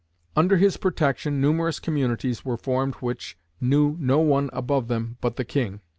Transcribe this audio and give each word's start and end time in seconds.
Under 0.35 0.57
his 0.57 0.77
protection 0.77 1.39
numerous 1.39 1.79
communities 1.79 2.43
were 2.43 2.57
formed 2.57 2.95
which 3.01 3.37
knew 3.59 3.97
no 3.99 4.17
one 4.17 4.49
above 4.51 4.87
them 4.87 5.17
but 5.21 5.35
the 5.35 5.45
king. 5.45 5.79